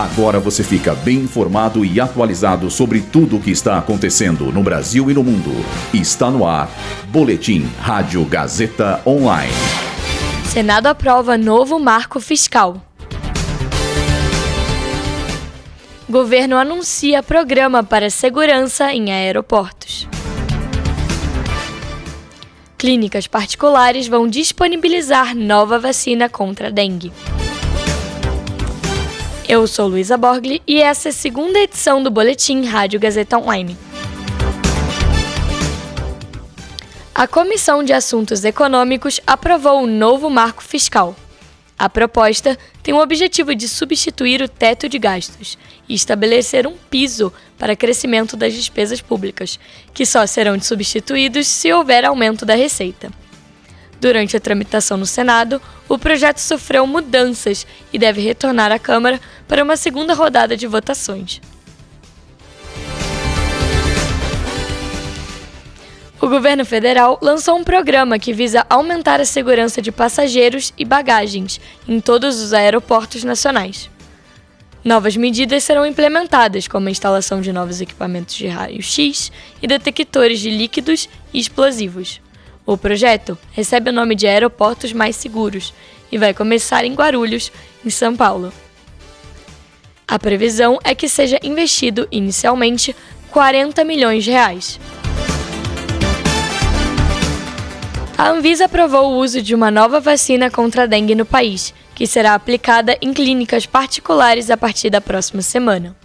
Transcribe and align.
Agora 0.00 0.40
você 0.40 0.64
fica 0.64 0.94
bem 0.94 1.18
informado 1.18 1.84
e 1.84 2.00
atualizado 2.00 2.70
sobre 2.70 3.02
tudo 3.02 3.36
o 3.36 3.40
que 3.40 3.50
está 3.50 3.76
acontecendo 3.76 4.50
no 4.50 4.62
Brasil 4.62 5.10
e 5.10 5.14
no 5.14 5.22
mundo. 5.22 5.50
Está 5.92 6.30
no 6.30 6.46
ar. 6.46 6.70
Boletim 7.08 7.70
Rádio 7.78 8.24
Gazeta 8.24 9.02
Online. 9.04 9.52
Senado 10.46 10.86
aprova 10.86 11.36
novo 11.36 11.78
marco 11.78 12.18
fiscal. 12.18 12.80
Governo 16.08 16.56
anuncia 16.56 17.22
programa 17.22 17.84
para 17.84 18.08
segurança 18.08 18.94
em 18.94 19.12
aeroportos. 19.12 20.08
Clínicas 22.78 23.26
particulares 23.26 24.08
vão 24.08 24.26
disponibilizar 24.26 25.36
nova 25.36 25.78
vacina 25.78 26.26
contra 26.26 26.68
a 26.68 26.70
dengue. 26.70 27.12
Eu 29.52 29.66
sou 29.66 29.88
Luísa 29.88 30.16
Borgli 30.16 30.62
e 30.64 30.80
essa 30.80 31.08
é 31.08 31.10
a 31.10 31.12
segunda 31.12 31.58
edição 31.58 32.00
do 32.00 32.08
Boletim 32.08 32.64
Rádio 32.66 33.00
Gazeta 33.00 33.36
Online. 33.36 33.76
A 37.12 37.26
Comissão 37.26 37.82
de 37.82 37.92
Assuntos 37.92 38.44
Econômicos 38.44 39.20
aprovou 39.26 39.82
o 39.82 39.88
novo 39.88 40.30
marco 40.30 40.62
fiscal. 40.62 41.16
A 41.76 41.88
proposta 41.88 42.56
tem 42.80 42.94
o 42.94 43.02
objetivo 43.02 43.52
de 43.52 43.68
substituir 43.68 44.40
o 44.40 44.48
teto 44.48 44.88
de 44.88 45.00
gastos 45.00 45.58
e 45.88 45.94
estabelecer 45.94 46.64
um 46.64 46.76
piso 46.88 47.32
para 47.58 47.74
crescimento 47.74 48.36
das 48.36 48.54
despesas 48.54 49.00
públicas, 49.00 49.58
que 49.92 50.06
só 50.06 50.24
serão 50.28 50.60
substituídos 50.60 51.48
se 51.48 51.72
houver 51.72 52.04
aumento 52.04 52.46
da 52.46 52.54
receita. 52.54 53.10
Durante 54.00 54.36
a 54.36 54.40
tramitação 54.40 54.96
no 54.96 55.06
Senado, 55.06 55.60
o 55.90 55.98
projeto 55.98 56.38
sofreu 56.38 56.86
mudanças 56.86 57.66
e 57.92 57.98
deve 57.98 58.20
retornar 58.20 58.70
à 58.70 58.78
Câmara 58.78 59.20
para 59.48 59.64
uma 59.64 59.76
segunda 59.76 60.14
rodada 60.14 60.56
de 60.56 60.64
votações. 60.68 61.40
O 66.20 66.28
governo 66.28 66.64
federal 66.64 67.18
lançou 67.20 67.56
um 67.56 67.64
programa 67.64 68.20
que 68.20 68.32
visa 68.32 68.64
aumentar 68.70 69.20
a 69.20 69.24
segurança 69.24 69.82
de 69.82 69.90
passageiros 69.90 70.72
e 70.78 70.84
bagagens 70.84 71.60
em 71.88 71.98
todos 71.98 72.40
os 72.40 72.52
aeroportos 72.52 73.24
nacionais. 73.24 73.90
Novas 74.84 75.16
medidas 75.16 75.64
serão 75.64 75.84
implementadas, 75.84 76.68
como 76.68 76.86
a 76.86 76.90
instalação 76.90 77.40
de 77.40 77.52
novos 77.52 77.80
equipamentos 77.80 78.36
de 78.36 78.46
raio-x 78.46 79.32
e 79.60 79.66
detectores 79.66 80.38
de 80.38 80.50
líquidos 80.50 81.08
e 81.34 81.40
explosivos. 81.40 82.20
O 82.70 82.78
projeto 82.78 83.36
recebe 83.50 83.90
o 83.90 83.92
nome 83.92 84.14
de 84.14 84.28
Aeroportos 84.28 84.92
Mais 84.92 85.16
Seguros 85.16 85.74
e 86.12 86.16
vai 86.16 86.32
começar 86.32 86.84
em 86.84 86.94
Guarulhos, 86.94 87.50
em 87.84 87.90
São 87.90 88.14
Paulo. 88.14 88.52
A 90.06 90.16
previsão 90.20 90.78
é 90.84 90.94
que 90.94 91.08
seja 91.08 91.40
investido 91.42 92.06
inicialmente 92.12 92.94
40 93.32 93.82
milhões 93.82 94.22
de 94.22 94.30
reais. 94.30 94.78
A 98.16 98.28
Anvisa 98.28 98.66
aprovou 98.66 99.14
o 99.14 99.16
uso 99.16 99.42
de 99.42 99.52
uma 99.52 99.72
nova 99.72 99.98
vacina 99.98 100.48
contra 100.48 100.84
a 100.84 100.86
dengue 100.86 101.16
no 101.16 101.26
país, 101.26 101.74
que 101.92 102.06
será 102.06 102.34
aplicada 102.34 102.96
em 103.02 103.12
clínicas 103.12 103.66
particulares 103.66 104.48
a 104.48 104.56
partir 104.56 104.90
da 104.90 105.00
próxima 105.00 105.42
semana. 105.42 105.96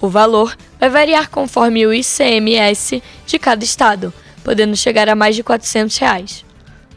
O 0.00 0.08
valor 0.08 0.56
vai 0.80 0.90
variar 0.90 1.30
conforme 1.30 1.86
o 1.86 1.94
ICMS 1.94 3.00
de 3.24 3.38
cada 3.38 3.62
estado, 3.62 4.12
podendo 4.44 4.76
chegar 4.76 5.08
a 5.08 5.16
mais 5.16 5.34
de 5.34 5.42
400 5.42 5.96
reais. 5.96 6.44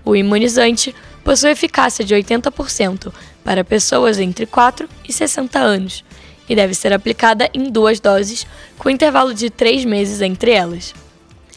O 0.05 0.15
imunizante 0.15 0.93
possui 1.23 1.51
eficácia 1.51 2.05
de 2.05 2.13
80% 2.13 3.11
para 3.43 3.63
pessoas 3.63 4.19
entre 4.19 4.45
4 4.45 4.87
e 5.07 5.11
60 5.11 5.57
anos 5.57 6.03
e 6.49 6.55
deve 6.55 6.73
ser 6.73 6.93
aplicada 6.93 7.49
em 7.53 7.69
duas 7.69 7.99
doses, 7.99 8.45
com 8.77 8.89
intervalo 8.89 9.33
de 9.33 9.49
três 9.49 9.83
meses 9.83 10.21
entre 10.21 10.51
elas. 10.51 10.93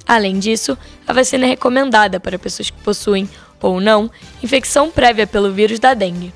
Além 0.06 0.38
disso, 0.38 0.76
a 1.06 1.12
vacina 1.12 1.46
é 1.46 1.48
recomendada 1.48 2.18
para 2.18 2.38
pessoas 2.38 2.70
que 2.70 2.80
possuem, 2.82 3.28
ou 3.60 3.80
não, 3.80 4.10
infecção 4.42 4.90
prévia 4.90 5.26
pelo 5.26 5.52
vírus 5.52 5.78
da 5.78 5.94
dengue. 5.94 6.32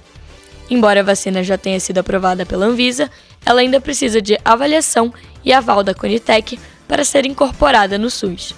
Embora 0.70 1.00
a 1.00 1.04
vacina 1.04 1.42
já 1.42 1.58
tenha 1.58 1.80
sido 1.80 1.98
aprovada 1.98 2.46
pela 2.46 2.66
Anvisa, 2.66 3.10
ela 3.44 3.60
ainda 3.60 3.80
precisa 3.80 4.22
de 4.22 4.38
avaliação 4.44 5.12
e 5.44 5.52
aval 5.52 5.82
da 5.82 5.94
Conitec 5.94 6.58
para 6.86 7.04
ser 7.04 7.26
incorporada 7.26 7.98
no 7.98 8.10
SUS. 8.10 8.54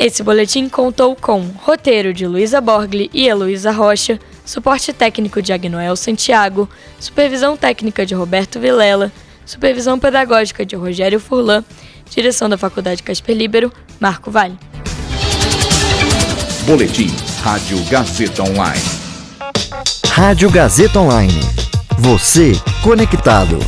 Esse 0.00 0.22
boletim 0.22 0.66
contou 0.66 1.14
com 1.14 1.42
roteiro 1.58 2.14
de 2.14 2.26
Luísa 2.26 2.58
Borgli 2.58 3.10
e 3.12 3.28
Heloísa 3.28 3.70
Rocha, 3.70 4.18
suporte 4.46 4.94
técnico 4.94 5.42
de 5.42 5.52
Agnoel 5.52 5.94
Santiago, 5.94 6.66
supervisão 6.98 7.54
técnica 7.54 8.06
de 8.06 8.14
Roberto 8.14 8.58
Vilela, 8.58 9.12
supervisão 9.44 9.98
pedagógica 9.98 10.64
de 10.64 10.74
Rogério 10.74 11.20
Furlan, 11.20 11.62
direção 12.08 12.48
da 12.48 12.56
Faculdade 12.56 13.02
Casper 13.02 13.36
Libero, 13.36 13.70
Marco 14.00 14.30
Vale. 14.30 14.58
Boletim 16.64 17.14
Rádio 17.42 17.78
Gazeta 17.90 18.42
Online. 18.42 18.84
Rádio 20.06 20.50
Gazeta 20.50 20.98
Online. 20.98 21.40
Você 21.98 22.52
conectado. 22.82 23.58